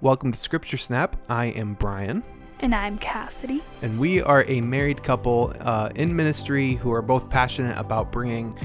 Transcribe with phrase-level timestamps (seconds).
[0.00, 1.16] Welcome to Scripture Snap.
[1.28, 2.22] I am Brian,
[2.60, 3.62] And I'm Cassidy.
[3.82, 8.56] and we are a married couple uh, in ministry who are both passionate about bringing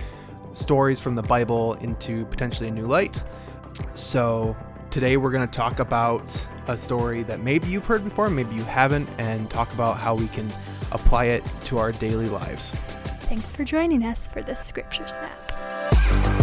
[0.54, 3.22] stories from the Bible into potentially a new light.
[3.94, 4.56] So,
[4.90, 8.64] today we're going to talk about a story that maybe you've heard before, maybe you
[8.64, 10.50] haven't, and talk about how we can
[10.94, 12.72] apply it to our daily lives.
[13.28, 16.35] Thanks for joining us for this scripture snap.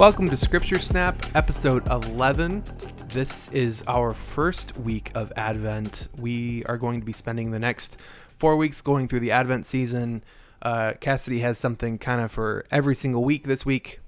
[0.00, 2.64] Welcome to Scripture Snap, episode 11.
[3.08, 6.08] This is our first week of Advent.
[6.16, 7.98] We are going to be spending the next
[8.38, 10.24] four weeks going through the Advent season.
[10.62, 14.00] Uh, Cassidy has something kind of for every single week this week,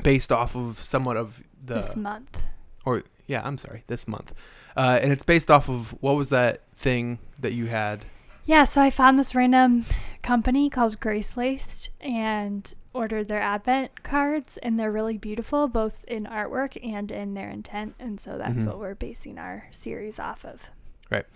[0.00, 1.74] based off of somewhat of the.
[1.74, 2.44] this month.
[2.84, 4.32] or, yeah, I'm sorry, this month.
[4.76, 8.04] Uh, and it's based off of what was that thing that you had?
[8.44, 9.86] Yeah, so I found this random
[10.22, 16.24] company called Grace Laced and ordered their advent cards, and they're really beautiful, both in
[16.24, 17.94] artwork and in their intent.
[17.98, 18.68] And so that's Mhm.
[18.68, 20.70] what we're basing our series off of.
[21.10, 21.26] Right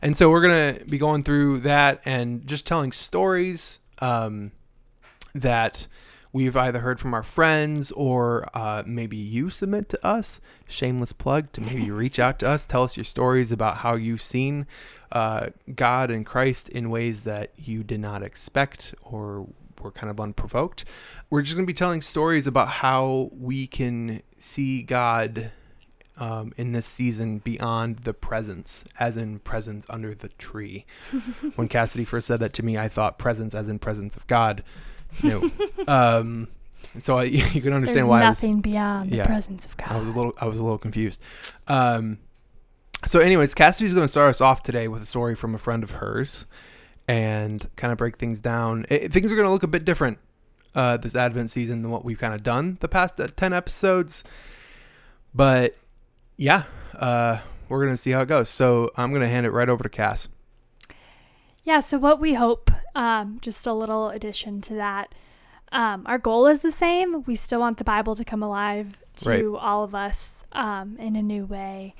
[0.00, 4.52] and so we're going to be going through that and just telling stories um,
[5.34, 5.88] that
[6.32, 10.40] we've either heard from our friends or uh, maybe you submit to us.
[10.68, 14.22] Shameless plug to maybe reach out to us, tell us your stories about how you've
[14.22, 14.66] seen
[15.10, 19.48] uh, God and Christ in ways that you did not expect or
[19.80, 20.84] were kind of unprovoked.
[21.30, 25.52] We're just going to be telling stories about how we can see God
[26.16, 30.84] um, in this season beyond the presence, as in presence under the tree.
[31.56, 34.62] when Cassidy first said that to me, I thought presence as in presence of God.
[35.22, 35.50] No.
[35.88, 36.48] um,
[36.98, 39.22] so I, you can understand There's why I was, nothing beyond yeah.
[39.22, 40.16] the presence of I was a God.
[40.16, 41.20] little I was a little confused.
[41.66, 42.18] Um,
[43.06, 45.84] so, anyways, Cassidy's going to start us off today with a story from a friend
[45.84, 46.46] of hers,
[47.08, 48.86] and kind of break things down.
[48.90, 50.18] I things are going to look a bit different
[50.74, 54.22] uh, this Advent season than what we've kind of done the past uh, ten episodes.
[55.34, 55.76] But
[56.36, 56.64] yeah,
[56.94, 58.48] uh, we're going to see how it goes.
[58.48, 60.28] So I'm going to hand it right over to Cass.
[61.64, 65.14] Yeah, so what we hope, um, just a little addition to that,
[65.70, 67.24] um, our goal is the same.
[67.24, 69.44] We still want the Bible to come alive to Right.
[69.60, 71.94] all of us um, in a new way.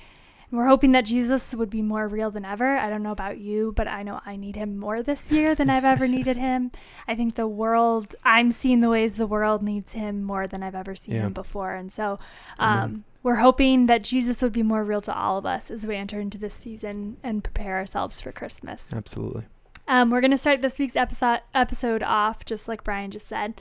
[0.50, 2.76] We're hoping that Jesus would be more real than ever.
[2.78, 5.68] I don't know about you, but I know I need him more this year than
[5.68, 6.70] I've ever needed him.
[7.06, 10.74] I think the world, I'm seeing the ways the world needs him more than I've
[10.74, 11.26] ever seen Yeah.
[11.26, 11.74] him before.
[11.74, 12.18] And so
[12.58, 15.96] um, we're hoping that Jesus would be more real to all of us as we
[15.96, 18.88] enter into this season and prepare ourselves for Christmas.
[18.90, 19.44] Absolutely.
[19.86, 23.60] Um, we're going to start this week's episode episode off, just like Brian just said,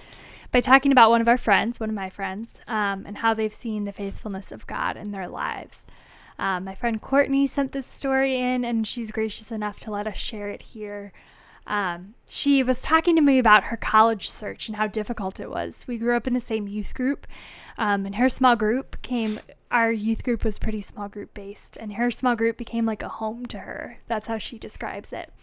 [0.51, 3.53] by talking about one of our friends, one of my friends, um, and how they've
[3.53, 5.85] seen the faithfulness of God in their lives.
[6.39, 10.17] Um, my friend Courtney sent this story in, and she's gracious enough to let us
[10.17, 11.11] share it here.
[11.65, 15.85] Um, she was talking to me about her college search and how difficult it was.
[15.87, 17.27] We grew up in the same youth group,
[17.77, 19.39] um, and her small group came.
[19.69, 23.09] Our youth group was pretty small group based, and her small group became like a
[23.09, 23.97] home to her.
[24.07, 25.33] That's how she describes it.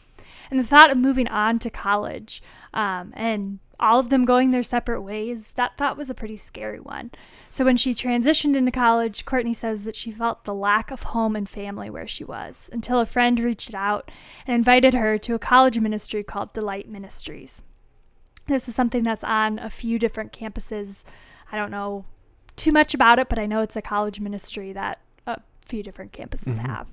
[0.50, 4.62] And the thought of moving on to college um, and all of them going their
[4.62, 7.10] separate ways, that thought was a pretty scary one.
[7.50, 11.36] So when she transitioned into college, Courtney says that she felt the lack of home
[11.36, 14.10] and family where she was until a friend reached out
[14.46, 17.62] and invited her to a college ministry called Delight Ministries.
[18.46, 21.02] This is something that's on a few different campuses.
[21.50, 22.04] I don't know
[22.56, 26.12] too much about it, but I know it's a college ministry that a few different
[26.12, 26.66] campuses Mhm.
[26.66, 26.86] have.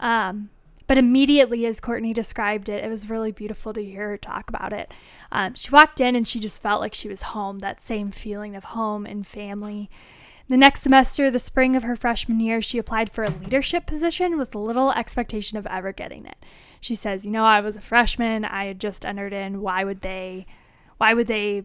[0.00, 0.50] Um,
[0.86, 4.72] but immediately, as Courtney described it, it was really beautiful to hear her talk about
[4.72, 4.92] it.
[5.32, 8.54] Um, she walked in and she just felt like she was home, that same feeling
[8.54, 9.88] of home and family.
[10.46, 14.36] The next semester, the spring of her freshman year, she applied for a leadership position
[14.36, 16.36] with little expectation of ever getting it.
[16.80, 18.44] She says, "You know, I was a freshman.
[18.44, 19.62] I had just entered in.
[19.62, 20.44] Why would they?
[20.98, 21.64] Why would they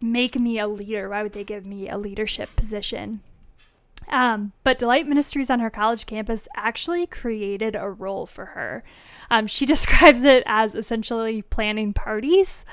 [0.00, 1.10] make me a leader?
[1.10, 3.20] Why would they give me a leadership position?"
[4.08, 8.84] Um, but Delight Ministries on her college campus actually created a role for her.
[9.30, 12.64] Um, she describes it as essentially planning parties.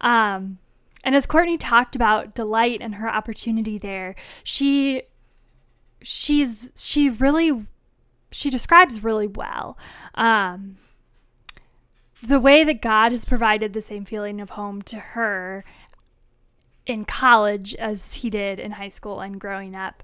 [0.00, 0.58] Um,
[1.04, 4.14] and as Courtney talked about Delight and her opportunity there,
[4.44, 5.02] she
[6.04, 7.64] she's she really
[8.32, 9.78] she describes really well
[10.14, 10.76] um,
[12.22, 15.64] the way that God has provided the same feeling of home to her
[16.86, 20.02] in college as he did in high school and growing up.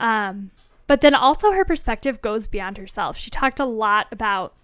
[0.00, 0.50] Um,
[0.88, 3.16] but then also her perspective goes beyond herself.
[3.16, 4.54] She talked a lot about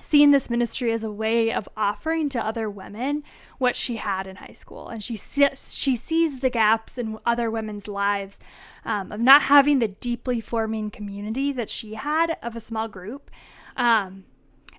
[0.00, 3.24] seeing this ministry as a way of offering to other women
[3.58, 7.50] what she had in high school and she se- she sees the gaps in other
[7.50, 8.38] women's lives
[8.84, 13.28] um, of not having the deeply forming community that she had of a small group
[13.76, 14.24] um,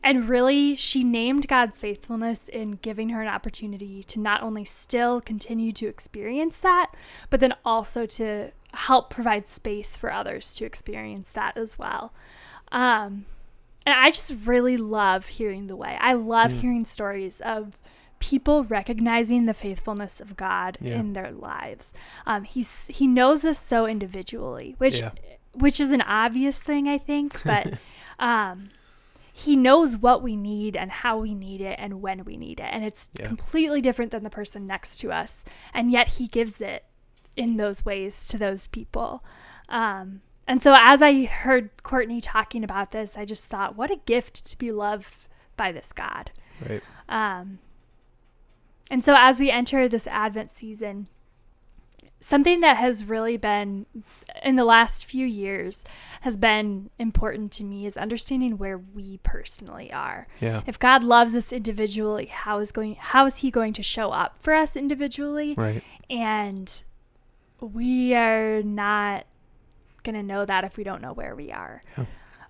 [0.04, 5.20] And really, she named God's faithfulness in giving her an opportunity to not only still
[5.22, 6.92] continue to experience that,
[7.30, 12.14] but then also to help provide space for others to experience that as well.
[12.72, 13.26] Um,
[13.86, 15.98] and I just really love hearing the way.
[16.00, 16.58] I love Mm.
[16.58, 17.78] hearing stories of
[18.20, 21.00] people recognizing the faithfulness of God Yeah.
[21.00, 21.94] in their lives.
[22.26, 25.12] Um, he's he knows us so individually, which Yeah.
[25.54, 27.74] which is an obvious thing, I think, but
[28.20, 28.70] um,
[29.40, 32.70] he knows what we need and how we need it and when we need it,
[32.72, 33.28] and it's Yeah.
[33.28, 36.84] completely different than the person next to us, and yet he gives it
[37.38, 39.24] in those ways to those people.
[39.70, 43.96] Um, and so, as I heard Courtney talking about this, I just thought, what a
[44.06, 45.16] gift to be loved
[45.56, 46.32] by this God.
[46.68, 46.82] Right.
[47.08, 47.60] Um,
[48.92, 51.08] and so, as we enter this Advent season,
[52.22, 53.86] something that has really been
[54.44, 55.84] in the last few years
[56.22, 60.28] has been important to me is understanding where we personally are.
[60.42, 60.62] Yeah.
[60.68, 64.38] If God loves us individually, how is going how is he going to show up
[64.38, 65.54] for us individually?
[65.58, 65.84] Right.
[66.10, 66.84] And
[67.62, 69.26] we are not
[70.04, 71.82] going to know that if we don't know where we are.
[71.98, 72.06] Yeah.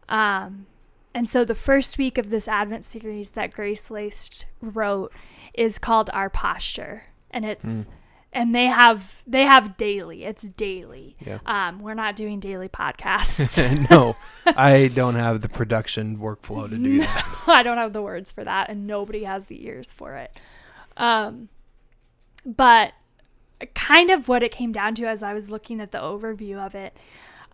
[0.07, 0.67] Um,
[1.13, 5.11] and so the first week of this Advent series that Grace Laced wrote
[5.53, 7.03] is called Our Posture.
[7.31, 7.87] And it's Mm.
[8.31, 10.23] And they have they have daily.
[10.23, 11.15] It's daily.
[11.25, 11.39] Yeah.
[11.45, 13.89] Um, we're not doing daily podcasts.
[13.89, 14.15] no,
[14.45, 17.25] I don't have the production workflow to do that.
[17.47, 20.39] I don't have the words for that, and nobody has the ears for it.
[20.97, 21.49] Um,
[22.45, 22.93] but
[23.73, 26.75] kind of what it came down to as I was looking at the overview of
[26.75, 26.95] it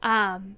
[0.04, 0.56] um,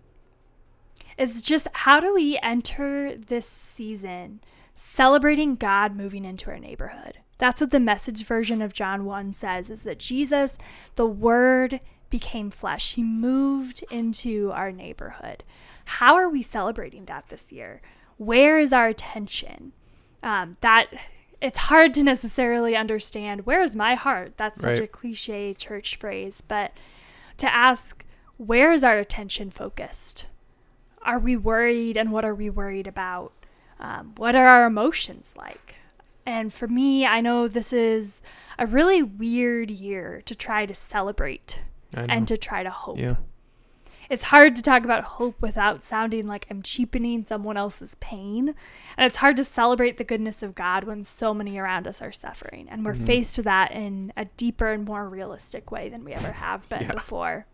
[1.18, 4.42] is just how do we enter this season
[4.76, 7.20] celebrating God moving into our neighborhood?
[7.38, 10.58] That's what the message version of John 1 says is that Jesus,
[10.96, 11.80] the Word,
[12.10, 12.96] became flesh.
[12.96, 15.44] He moved into our neighborhood.
[15.86, 17.82] How are we celebrating that this year?
[18.18, 19.74] Where is our attention?
[20.24, 20.88] Um, that
[21.42, 24.34] it's hard to necessarily understand where is my heart?
[24.38, 24.84] That's such Right.
[24.84, 26.72] a cliche church phrase, but
[27.38, 28.04] to ask
[28.38, 30.26] where is our attention focused?
[31.04, 33.32] Are we worried and what are we worried about?
[33.80, 35.76] Um, what are our emotions like?
[36.28, 38.22] And for me, I know this is
[38.60, 41.62] a really weird year to try to celebrate
[41.94, 43.00] and to try to hope.
[43.00, 43.16] yeah.
[44.10, 48.56] It's hard to talk about hope without sounding like I'm cheapening someone else's pain.
[48.98, 52.12] And it's hard to celebrate the goodness of God when so many around us are
[52.14, 52.68] suffering.
[52.70, 53.06] And we're Mhm.
[53.06, 56.84] faced with that in a deeper and more realistic way than we ever have been
[56.84, 56.92] Yeah.
[56.94, 57.48] before.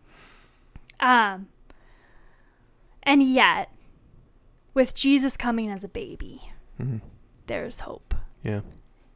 [1.00, 1.48] Um,
[3.02, 3.70] and yet,
[4.74, 7.00] with Jesus coming as a baby, Mhm.
[7.46, 8.13] there's hope.
[8.44, 8.60] Yeah.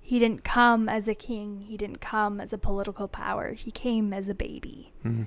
[0.01, 4.13] He didn't come as a king, he didn't come as a political power, he came
[4.13, 4.93] as a baby.
[5.05, 5.27] Mhm.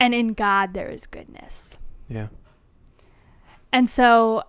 [0.00, 1.78] And in God, there is goodness.
[2.08, 2.28] Yeah.
[3.72, 4.42] And so,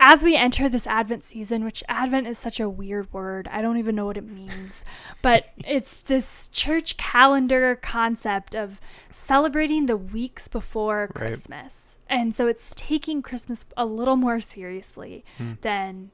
[0.00, 3.78] as we enter this Advent season, which Advent is such a weird word, I don't
[3.78, 4.84] even know what it means,
[5.22, 8.80] but it's this church calendar concept of
[9.10, 11.14] celebrating the weeks before Right.
[11.14, 11.96] Christmas.
[12.10, 15.60] And so, it's taking Christmas a little more seriously Mm.
[15.62, 16.10] than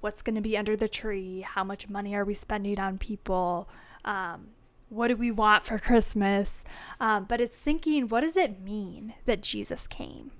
[0.00, 3.68] what's going to be under the tree, how much money are we spending on people,
[4.04, 4.48] um,
[4.88, 6.64] what do we want for Christmas.
[7.00, 10.32] Um, but it's thinking, what does it mean that Jesus came?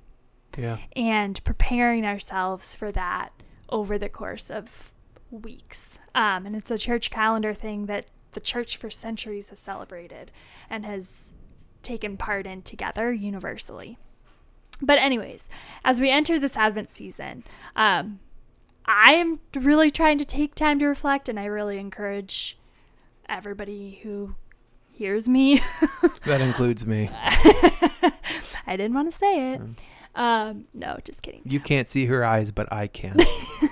[0.58, 0.78] Yeah.
[0.96, 3.30] and preparing ourselves for that
[3.68, 4.92] over the course of
[5.30, 5.98] weeks.
[6.12, 10.32] Um, and it's a church calendar thing that the church for centuries has celebrated
[10.68, 11.36] and has
[11.82, 13.96] taken part in together universally.
[14.82, 15.48] But, anyways,
[15.84, 17.44] as we enter this Advent season,
[17.76, 18.18] um,
[18.86, 22.58] I am really trying to take time to reflect, and I really encourage
[23.28, 24.34] everybody who
[24.92, 25.62] hears me.
[26.26, 27.08] That includes me.
[27.12, 29.60] I didn't want to say it.
[29.60, 29.76] Mm.
[30.14, 31.40] Um, no, just kidding.
[31.44, 33.16] You can't see her eyes, but I can.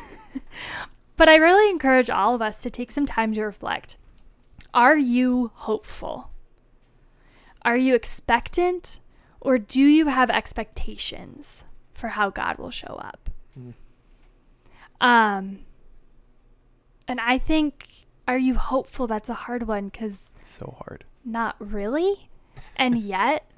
[1.18, 3.96] But I really encourage all of us to take some time to reflect.
[4.72, 6.30] Are you hopeful?
[7.64, 9.00] Are you expectant?
[9.40, 13.30] Or do you have expectations for how God will show up?
[13.58, 13.74] Mm.
[15.00, 15.60] Um,
[17.06, 17.86] and I think,
[18.26, 19.06] are you hopeful?
[19.06, 21.04] That's a hard one because so hard.
[21.24, 22.30] not really.
[22.76, 23.50] And yet,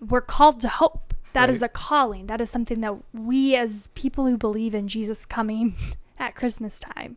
[0.00, 1.14] we're called to hope.
[1.34, 1.66] That is Right.
[1.70, 2.26] a calling.
[2.26, 5.76] That is something that we, as people who believe in Jesus coming
[6.18, 7.16] at Christmas time,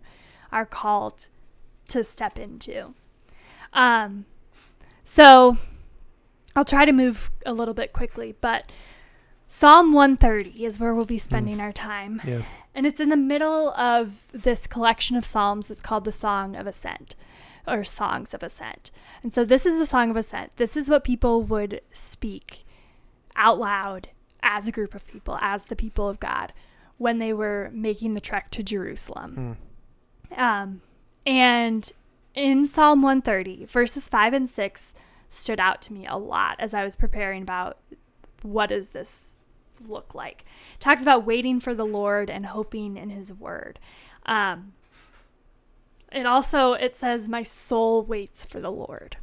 [0.51, 1.27] are called
[1.87, 2.93] to step into.
[3.73, 4.25] Um,
[5.03, 5.57] so
[6.55, 8.69] I'll try to move a little bit quickly, but
[9.47, 12.21] Psalm 130 is where we'll be spending our time.
[12.25, 12.43] Yeah.
[12.73, 16.67] And it's in the middle of this collection of psalms that's called the Song of
[16.67, 17.15] Ascent
[17.67, 18.91] or Songs of Ascent.
[19.23, 20.55] And so this is the Song of Ascent.
[20.55, 22.63] This is what people would speak
[23.35, 24.09] out loud
[24.41, 26.53] as a group of people, as the people of God,
[26.97, 29.57] when they were making the trek to Jerusalem.
[30.31, 30.39] Mm.
[30.39, 30.81] Um,
[31.25, 31.91] and
[32.33, 34.93] in Psalm 130, verses 5 and 6
[35.29, 37.77] stood out to me a lot as I was preparing about
[38.41, 39.30] what is this
[39.87, 40.45] look like.
[40.75, 43.79] It talks about waiting for the Lord and hoping in his word.
[44.25, 44.73] Um,
[46.11, 49.17] it also it says my soul waits for the Lord.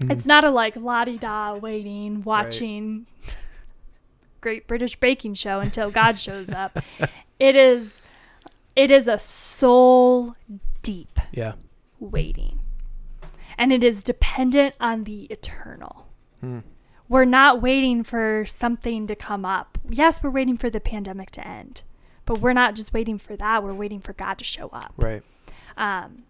[0.00, 0.12] Mm.
[0.12, 3.06] It's not a like la di da waiting, watching
[4.40, 6.78] Great British Baking Show until God shows up.
[7.38, 8.00] it is
[8.76, 10.34] it is a soul
[10.82, 11.52] deep Yeah.
[12.00, 12.60] waiting.
[13.56, 16.08] And it is dependent on the eternal.
[16.42, 16.64] Mm.
[17.08, 19.73] We're not waiting for something to come up.
[19.88, 21.82] Yes, we're waiting for the pandemic to end,
[22.24, 23.62] but we're not just waiting for that.
[23.62, 24.94] We're waiting for God to show up.
[24.96, 25.22] Right.
[25.76, 26.24] Um,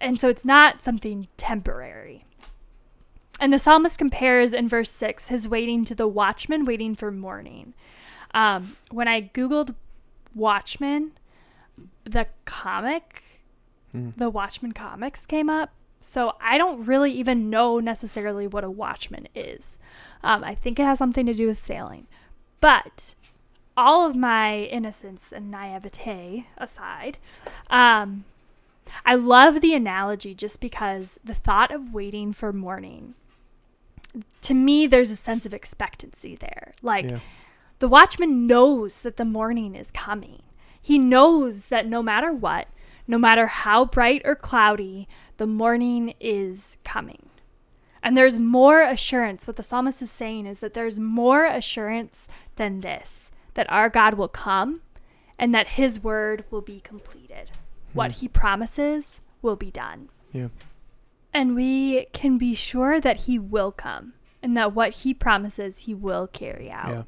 [0.00, 2.24] and so it's not something temporary.
[3.38, 7.74] And the psalmist compares in verse 6 his waiting to the watchman waiting for morning.
[8.34, 9.74] Um, when I Googled
[10.34, 11.12] Watchmen,
[12.04, 13.24] the comic,
[13.94, 14.16] Mm.
[14.16, 15.70] the Watchmen comics came up.
[16.00, 19.78] So I don't really even know necessarily what a watchman is.
[20.22, 22.06] Um, I think it has something to do with sailing.
[22.60, 23.14] But
[23.76, 27.18] all of my innocence and naivete aside,
[27.70, 28.24] um,
[29.06, 33.14] I love the analogy just because the thought of waiting for morning,
[34.42, 36.74] to me, there's a sense of expectancy there.
[36.82, 37.20] Like Yeah.
[37.78, 40.42] the watchman knows that the morning is coming.
[40.82, 42.68] He knows that no matter what,
[43.06, 47.29] no matter how bright or cloudy, the morning is coming.
[48.02, 49.46] And there's more assurance.
[49.46, 54.14] What the psalmist is saying is that there's more assurance than this that our God
[54.14, 54.80] will come
[55.38, 57.50] and that his word will be completed.
[57.92, 58.20] What hmm.
[58.20, 60.08] he promises will be done.
[60.32, 60.48] Yeah.
[61.32, 65.94] And we can be sure that he will come and that what he promises he
[65.94, 66.88] will carry out.
[66.90, 67.02] Yeah.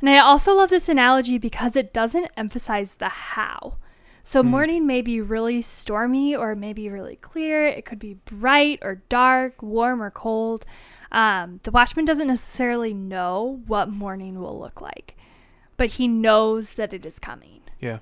[0.00, 3.76] And I also love this analogy because it doesn't emphasize the how.
[4.26, 4.46] So, Mm.
[4.46, 7.66] morning may be really stormy or maybe really clear.
[7.66, 10.64] It could be bright or dark, warm or cold.
[11.12, 15.14] Um, the watchman doesn't necessarily know what morning will look like,
[15.76, 17.60] but he knows that it is coming.
[17.78, 17.98] Yeah.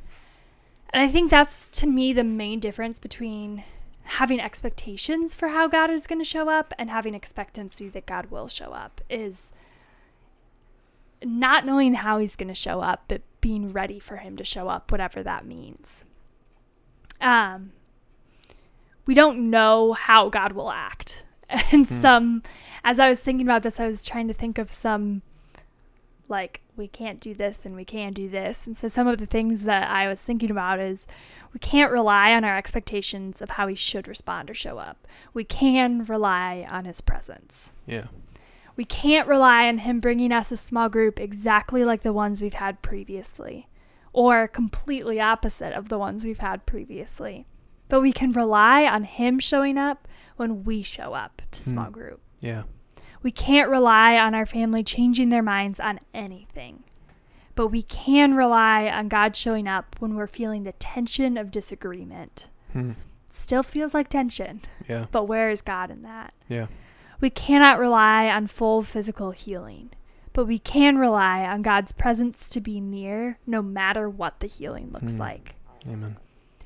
[0.91, 3.65] And I think that's to me the main difference between
[4.05, 8.27] having expectations for how God is going to show up and having expectancy that God
[8.27, 9.51] will show up is
[11.25, 14.69] not knowing how he's going to show up but being ready for him to show
[14.69, 16.05] up whatever that means.
[17.23, 17.73] Um
[19.07, 21.25] we don't know how God will act.
[21.73, 22.01] And Hmm.
[22.01, 22.43] some
[22.85, 25.23] as I was thinking about this I was trying to think of some
[26.29, 28.67] like we can't do this and we can do this.
[28.67, 31.07] And so some of the things that I was thinking about is
[31.53, 35.07] we can't rely on our expectations of how he should respond or show up.
[35.35, 37.73] We can rely on his presence.
[37.87, 38.07] Yeah.
[38.77, 42.55] We can't rely on him bringing us a small group exactly like the ones we've
[42.55, 43.67] had previously
[44.13, 47.47] or completely opposite of the ones we've had previously.
[47.89, 51.93] But we can rely on him showing up when we show up to small Hmm.
[51.93, 52.21] group.
[52.41, 52.63] Yeah.
[53.23, 56.85] We can't rely on our family changing their minds on anything.
[57.55, 62.49] But we can rely on God showing up when we're feeling the tension of disagreement.
[62.73, 62.93] Hmm.
[63.29, 65.07] Still feels like tension, Yeah.
[65.13, 66.33] but where is God in that?
[66.49, 66.67] Yeah.
[67.21, 69.91] We cannot rely on full physical healing,
[70.33, 74.91] but we can rely on God's presence to be near no matter what the healing
[74.93, 75.21] looks Hmm.
[75.21, 75.57] like.
[75.87, 76.17] Amen.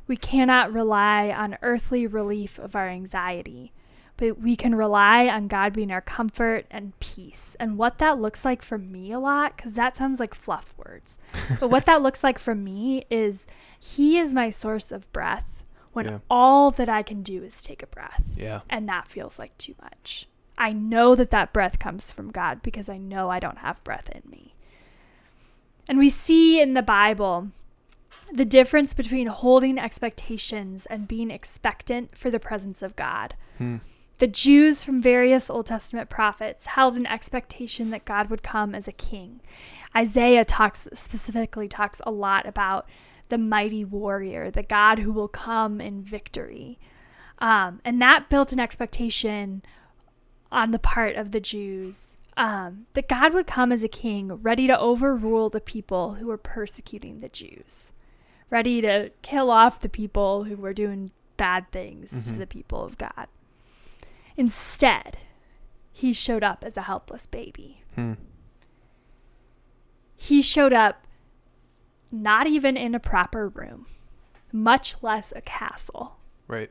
[0.06, 3.72] We cannot rely on earthly relief of our anxiety,
[4.16, 7.56] but we can rely on God being our comfort and peace.
[7.58, 11.18] And what that looks like for me a lot, because that sounds like fluff words,
[11.60, 13.46] but what that looks like for me is
[13.80, 16.18] He is my source of breath when Yeah.
[16.30, 18.22] all that I can do is take a breath.
[18.36, 18.60] Yeah.
[18.70, 20.28] And that feels like too much.
[20.58, 24.08] I know that that breath comes from God because I know I don't have breath
[24.10, 24.54] in me.
[25.88, 27.48] And we see in the Bible
[28.32, 33.34] the difference between holding expectations and being expectant for the presence of God.
[33.58, 33.76] Hmm.
[34.18, 38.88] The Jews from various Old Testament prophets held an expectation that God would come as
[38.88, 39.40] a king.
[39.94, 42.88] Isaiah talks specifically talks a lot about
[43.28, 46.78] the mighty warrior, the God who will come in victory.
[47.38, 49.62] Um, and that built an expectation
[50.56, 54.66] on the part of the Jews um, that God would come as a king, ready
[54.66, 57.92] to overrule the people who were persecuting the Jews,
[58.50, 62.38] ready to kill off the people who were doing bad things to Mhm.
[62.38, 63.28] the people of God.
[64.36, 65.18] Instead,
[65.92, 67.82] he showed up as a helpless baby.
[67.94, 68.14] Hmm.
[70.14, 71.06] He showed up
[72.10, 73.86] not even in a proper room,
[74.52, 76.16] much less a castle.
[76.48, 76.70] Right.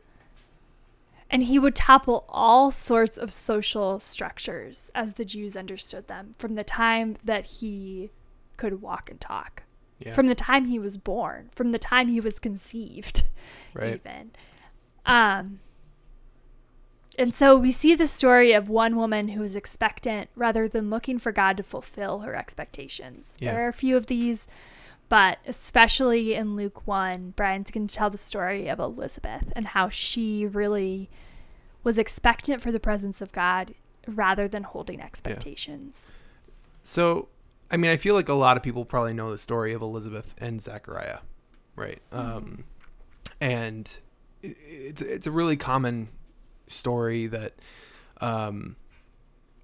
[1.29, 6.55] And he would topple all sorts of social structures as the Jews understood them from
[6.55, 8.12] the time that he
[8.58, 9.63] could walk and talk.
[10.00, 10.13] Yeah.
[10.13, 13.24] From the time he was born, from the time he was conceived,
[13.74, 13.96] right.
[13.96, 14.32] even.
[15.05, 15.60] Um,
[17.17, 21.17] and so we see the story of one woman who is expectant rather than looking
[21.17, 23.38] for God to fulfill her expectations.
[23.39, 23.53] Yeah.
[23.53, 24.48] There are a few of these,
[25.09, 29.89] but especially in Luke 1, Brian's going to tell the story of Elizabeth and how
[29.89, 31.09] she really
[31.83, 33.75] was expectant for the presence of God
[34.07, 36.01] rather than holding expectations.
[36.83, 37.29] So,
[37.71, 40.35] I mean, I feel like a lot of people probably know the story of Elizabeth
[40.38, 41.19] and Zachariah,
[41.75, 42.01] right?
[42.12, 42.65] Um,
[43.41, 44.00] and
[44.41, 46.09] it, it's it's a really common
[46.67, 47.53] story that,
[48.21, 48.75] um,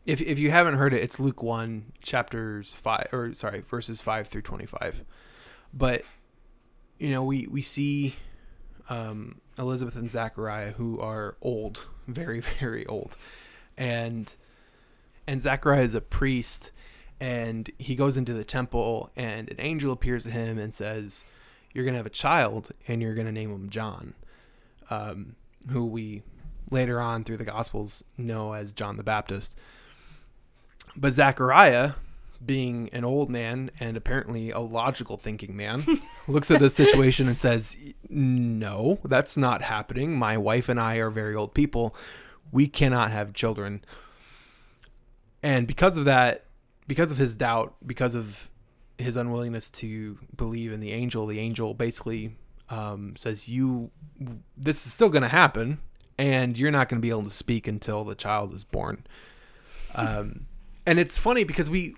[0.06, 4.28] if if you haven't heard it, it's Luke one chapters five or sorry verses five
[4.28, 5.04] through twenty five,
[5.74, 6.04] but
[7.00, 8.16] you know we we see
[8.90, 13.16] um, Elizabeth and Zachariah who are old, very very old,
[13.78, 14.36] and
[15.28, 16.72] and Zachariah is a priest
[17.22, 21.24] and he goes into the temple and an angel appears to him and says
[21.72, 24.16] you're going to have a child and you're going to name him john
[24.90, 25.36] um,
[25.70, 26.24] who we
[26.72, 29.58] later on through the gospels know as john the baptist.
[30.96, 31.92] But zachariah
[32.44, 35.84] being an old man and apparently a logical thinking man
[36.28, 37.78] looks at this situation and says
[38.10, 40.14] no that's not happening.
[40.14, 41.96] My wife and i are very old people.
[42.52, 43.84] We cannot have children.
[45.44, 46.46] And because of that
[46.88, 48.50] because of his doubt, because of
[48.98, 52.36] his unwillingness to believe in the angel, the angel basically
[52.70, 53.92] um, says, "You,
[54.58, 55.80] this is still going to happen,
[56.18, 59.06] and you're not going to be able to speak until the child is born."
[59.96, 60.48] Um,
[60.86, 61.96] and it's funny because we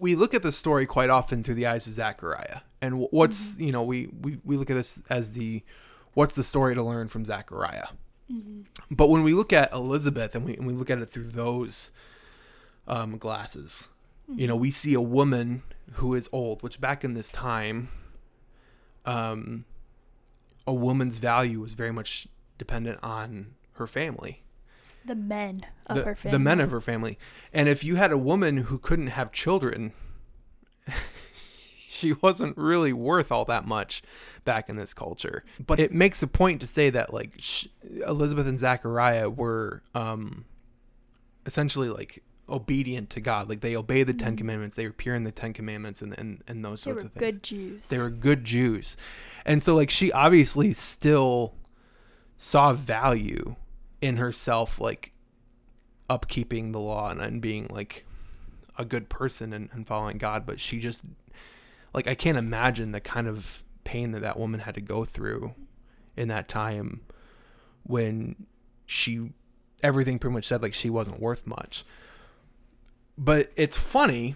[0.00, 3.70] we look at the story quite often through the eyes of Zachariah, and what's you
[3.70, 5.62] know we, we we look at this as the
[6.14, 7.88] what's the story to learn from Zachariah.
[8.90, 11.90] But when we look at Elizabeth and we and we look at it through those
[12.88, 13.88] um, glasses,
[14.34, 15.62] you know, we see a woman
[15.94, 17.88] who is old, which back in this time,
[19.04, 19.64] um,
[20.66, 24.42] a woman's value was very much dependent on her family,
[25.04, 26.34] The men of the, her family.
[26.36, 27.18] the men of her family.
[27.52, 29.92] And if you had a woman who couldn't have children,
[31.88, 34.02] she wasn't really worth all that much
[34.44, 35.44] back in this culture.
[35.64, 37.66] But it makes a point to say that like sh-
[38.06, 40.44] Elizabeth and Zachariah were um,
[41.46, 43.48] essentially like obedient to God.
[43.48, 44.76] Like they obey the Ten Commandments.
[44.76, 47.32] They appear in the Ten Commandments and and, and those They sorts of things.
[47.34, 47.86] good Jews.
[47.86, 48.96] They were good Jews.
[49.44, 51.54] And so like she obviously still
[52.36, 53.56] saw value
[54.00, 55.12] in herself like
[56.08, 58.04] upkeeping the law and, and being like
[58.76, 61.02] a good person and, and following God, but she just
[61.92, 65.54] like I can't imagine the kind of pain that that woman had to go through
[66.16, 67.00] in that time
[67.82, 68.46] when
[68.86, 69.30] she
[69.82, 71.84] everything pretty much said like she wasn't worth much.
[73.16, 74.34] But it's funny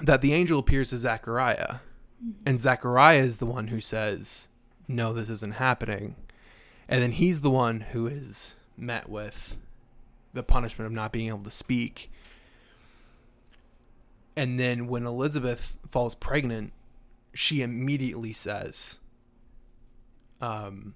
[0.00, 1.76] that the angel appears to Zachariah,
[2.46, 4.48] and Zachariah is the one who says,
[4.86, 6.14] No, this isn't happening.
[6.88, 9.56] And then he's the one who is met with
[10.32, 12.10] the punishment of not being able to speak.
[14.36, 16.72] And then when Elizabeth falls pregnant,
[17.34, 18.96] she immediately says,
[20.40, 20.94] um,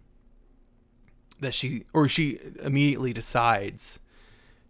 [1.40, 3.98] that she, or she immediately decides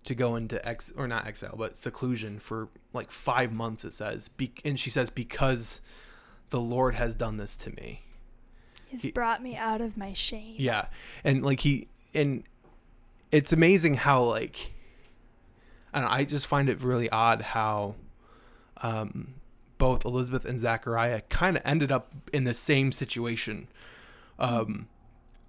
[0.05, 4.29] to go into ex or not exile but seclusion for like five months it says
[4.29, 5.81] Be- and she says because
[6.51, 8.03] the lord has done this to me
[8.93, 10.55] He's he- brought me out of my shame.
[10.59, 10.87] yeah
[11.25, 12.45] and like he and
[13.33, 14.73] it's amazing how like
[15.93, 17.97] i know, i just find it really odd how
[18.83, 19.35] um
[19.79, 23.67] both elizabeth and zachariah kind of ended up in the same situation
[24.39, 24.87] um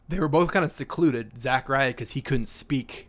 [0.07, 3.07] they were both kind of secluded zachariah because he couldn't speak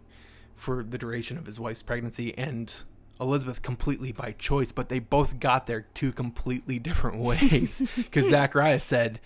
[0.56, 2.82] for the duration of his wife's pregnancy and
[3.20, 7.80] Elizabeth completely by choice, but they both got there two completely different ways.
[7.94, 9.20] Because Zachariah said,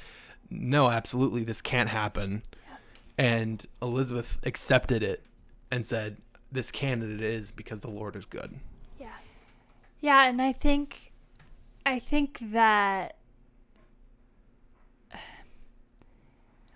[0.50, 2.42] No, absolutely, this can't happen.
[3.16, 5.24] And Elizabeth accepted it
[5.70, 6.18] and said,
[6.52, 8.54] This candidate is because the Lord is good.
[8.98, 9.08] Yeah.
[10.00, 11.12] Yeah, and I think
[11.84, 13.16] I think that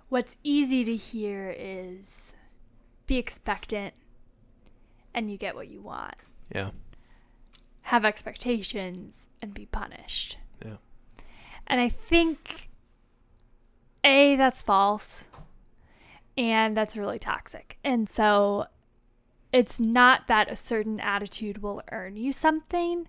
[0.09, 2.33] what's easy to hear is
[3.07, 3.95] be expectant
[5.15, 6.15] and you get what you want.
[6.55, 6.71] Yeah.
[7.83, 10.39] Have expectations and be punished.
[10.65, 10.77] Yeah.
[11.67, 12.71] And I think
[14.05, 15.25] A, that's false.
[16.37, 17.79] And that's really toxic.
[17.85, 18.67] And so
[19.53, 23.07] it's not that a certain attitude will earn you something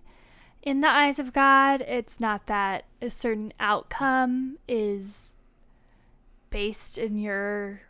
[0.62, 1.80] in the eyes of God.
[1.82, 5.34] It's not that a certain outcome is
[6.50, 7.80] based in your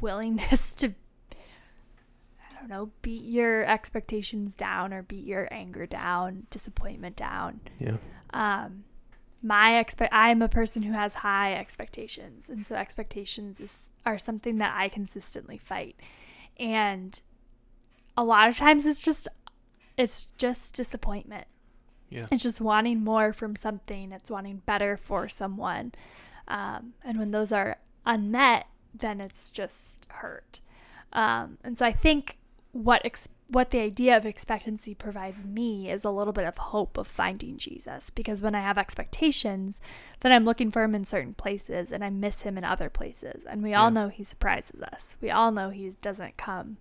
[0.00, 0.94] willingness to,
[1.30, 7.60] I don't know, beat your expectations down or beat your anger down, disappointment down.
[7.78, 7.96] Yeah.
[8.34, 8.84] Um,
[9.42, 14.58] my expect I'm a person who has high expectations, and so expectations is are something
[14.58, 15.96] that I consistently fight,
[16.58, 17.20] and
[18.16, 19.28] a lot of times it's just
[19.96, 21.46] it's just disappointment.
[22.08, 22.26] Yeah.
[22.30, 24.12] It's just wanting more from something.
[24.12, 25.92] It's wanting better for someone,
[26.48, 30.60] um, and when those are unmet, then it's just hurt.
[31.12, 32.38] Um, and so I think
[32.72, 36.98] what ex- what the idea of expectancy provides me is a little bit of hope
[36.98, 39.80] of finding Jesus because when I have expectations,
[40.20, 43.44] then I'm looking for him in certain places and I miss him in other places.
[43.44, 45.16] And we all know he surprises us.
[45.20, 46.78] We all know he doesn't come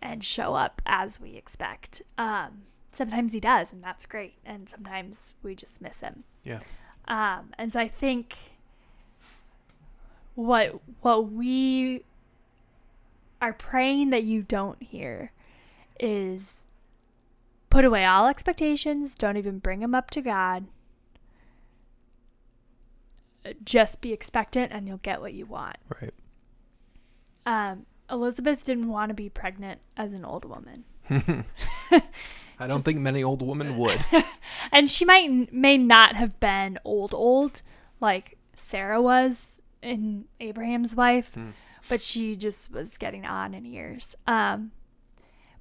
[0.00, 2.00] and show up as we expect.
[2.16, 4.34] Um, sometimes he does, and that's great.
[4.46, 6.24] And sometimes we just miss him.
[6.42, 6.60] Yeah.
[7.06, 8.34] Um, and so I think
[10.34, 12.04] what what we
[13.42, 15.32] are praying that you don't hear
[16.00, 16.64] is
[17.68, 20.66] put away all expectations, don't even bring them up to God.
[23.64, 25.76] Just be expectant and you'll get what you want.
[26.00, 26.12] Right.
[27.46, 30.84] Um, Elizabeth didn't want to be pregnant as an old woman.
[31.10, 33.98] I don't Just- think many old women would.
[34.70, 37.62] and she might may not have been old old
[38.00, 41.50] like Sarah was in Abraham's wife, Hmm.
[41.88, 44.14] but she just was getting on in years.
[44.26, 44.72] Um,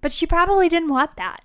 [0.02, 1.44] but she probably didn't want that.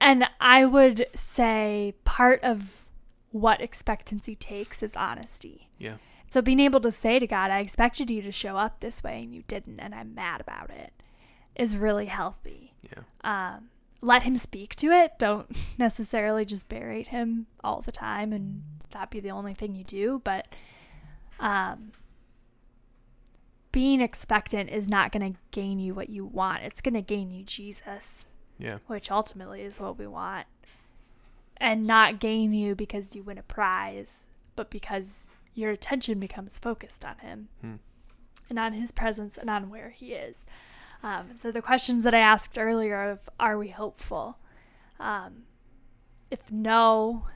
[0.00, 2.84] And I would say part of
[3.30, 5.68] what expectancy takes is honesty.
[5.78, 5.96] Yeah.
[6.30, 9.22] So being able to say to God, I expected you to show up this way
[9.22, 10.92] and you didn't, and I'm mad about it,
[11.56, 13.02] is really healthy Yeah.
[13.24, 15.12] um, let him speak to it.
[15.18, 19.84] Don't necessarily just berate him all the time and that be the only thing you
[19.84, 20.20] do.
[20.22, 20.46] But
[21.40, 21.92] um,
[23.72, 26.62] being expectant is not going to gain you what you want.
[26.62, 28.24] It's going to gain you Jesus,
[28.58, 28.78] Yeah.
[28.86, 30.46] which ultimately is what we want.
[31.58, 34.26] And not gain you because you win a prize,
[34.56, 37.74] but because your attention becomes focused on him Hmm.
[38.48, 40.46] and on his presence and on where he is.
[41.02, 44.38] Um, so the questions that I asked earlier of are we hopeful?
[45.00, 45.44] Um,
[46.30, 47.26] if no,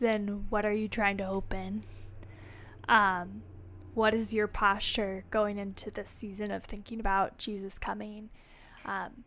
[0.00, 1.82] then what are you trying to hope in?
[2.88, 3.42] Um,
[3.94, 8.30] what is your posture going into this season of thinking about Jesus coming?
[8.84, 9.24] Um,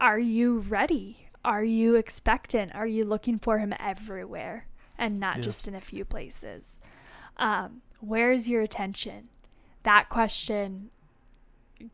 [0.00, 1.28] are you ready?
[1.44, 2.74] Are you expectant?
[2.74, 4.66] Are you looking for him everywhere
[4.98, 5.42] and not Yeah.
[5.42, 6.80] just in a few places?
[7.36, 9.28] Um, where is your attention?
[9.82, 10.90] That question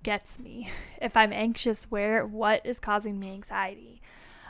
[0.03, 0.71] gets me.
[1.01, 4.01] If I'm anxious, where what is causing me anxiety?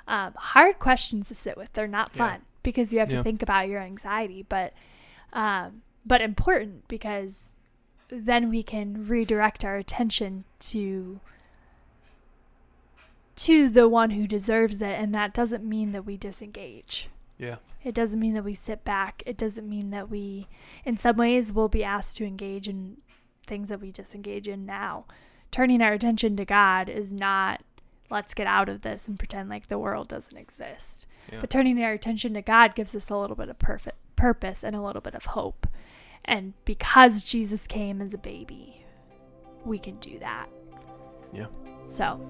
[0.06, 1.72] Um, hard questions to sit with.
[1.72, 2.18] They're not Yeah.
[2.32, 3.18] fun because you have Yeah.
[3.18, 4.74] to think about your anxiety, but
[5.32, 7.54] um, but important because
[8.08, 11.20] then we can redirect our attention to
[13.34, 17.08] to the one who deserves it, and that doesn't mean that we disengage.
[17.38, 17.56] Yeah.
[17.82, 19.22] It doesn't mean that we sit back.
[19.26, 20.48] It doesn't mean that we,
[20.84, 22.98] in some ways, will be asked to engage in
[23.46, 25.06] things that we disengage in now.
[25.50, 27.62] Turning our attention to God is not,
[28.10, 31.06] let's get out of this and pretend like the world doesn't exist.
[31.32, 31.40] Yeah.
[31.40, 34.76] But turning our attention to God gives us a little bit of perfect purpose and
[34.76, 35.66] a little bit of hope.
[36.24, 38.84] And because Jesus came as a baby,
[39.64, 40.48] we can do that.
[41.32, 41.46] Yeah.
[41.84, 42.20] So,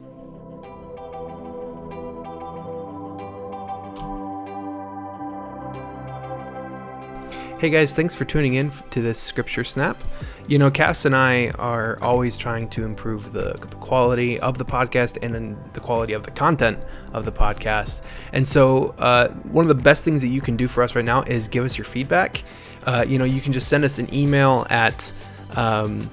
[7.62, 10.02] Hey guys, thanks for tuning in to this scripture snap.
[10.48, 14.64] You know, Cass and I are always trying to improve the, the quality of the
[14.64, 16.80] podcast and the quality of the content
[17.12, 18.02] of the podcast.
[18.32, 21.04] And so, uh, one of the best things that you can do for us right
[21.04, 22.42] now is give us your feedback.
[22.84, 25.12] Uh, you know, you can just send us an email at
[25.56, 26.10] um,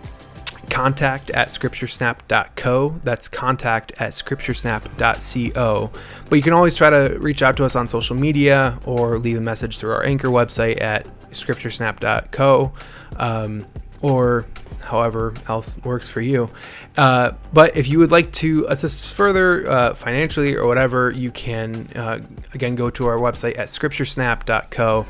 [0.70, 3.00] contact at scripturesnap.co.
[3.04, 5.92] That's contact at scripturesnap.co.
[6.30, 9.38] But you can always try to reach out to us on social media or leave
[9.38, 12.74] a message through our anchor website at scripturesnap.co
[13.18, 13.66] um,
[14.02, 14.46] or
[14.82, 16.50] however else works for you.
[16.98, 21.88] Uh, but if you would like to assist further uh, financially or whatever, you can
[21.96, 22.20] uh,
[22.54, 25.06] again go to our website at scripturesnap.co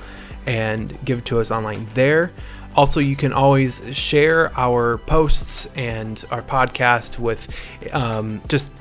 [0.50, 2.32] and give to us online there.
[2.76, 7.56] Also, you can always share our posts and our podcast with
[7.94, 8.72] um, just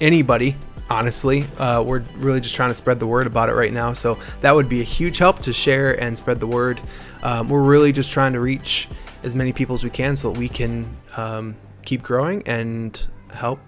[0.00, 0.56] anybody.
[0.90, 3.92] Honestly, uh, we're really just trying to spread the word about it right now.
[3.92, 6.80] So that would be a huge help to share and spread the word.
[7.22, 8.88] Um, we're really just trying to reach
[9.22, 11.56] as many people as we can so that we can um,
[11.86, 13.00] keep growing and
[13.32, 13.60] help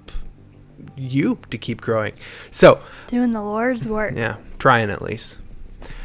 [0.96, 2.14] you to keep growing.
[2.50, 4.12] So, doing the Lord's work.
[4.16, 5.38] yeah, trying at least.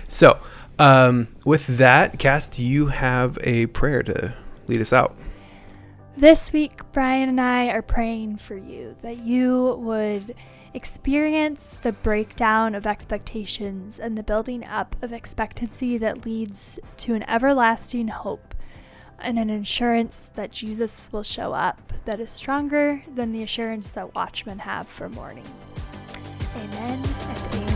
[0.07, 0.39] So,
[0.79, 4.33] um, with that, Cass, do you have a prayer to
[4.67, 5.17] lead us out?
[6.17, 10.35] This week, Brian and I are praying for you that you would
[10.73, 17.23] experience the breakdown of expectations and the building up of expectancy that leads to an
[17.29, 18.53] everlasting hope
[19.17, 24.15] and an assurance that Jesus will show up that is stronger than the assurance that
[24.15, 25.47] watchmen have for morning.
[26.55, 27.68] Amen.